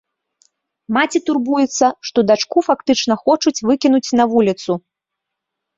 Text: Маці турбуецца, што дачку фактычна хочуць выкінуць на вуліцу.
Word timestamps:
Маці 0.97 1.21
турбуецца, 1.27 1.85
што 2.09 2.19
дачку 2.31 2.65
фактычна 2.69 3.13
хочуць 3.27 3.57
выкінуць 3.73 4.07
на 4.21 4.33
вуліцу. 4.35 4.71